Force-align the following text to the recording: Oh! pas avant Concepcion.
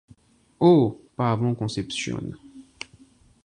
Oh! 0.59 0.99
pas 1.15 1.31
avant 1.31 1.53
Concepcion. 1.53 2.31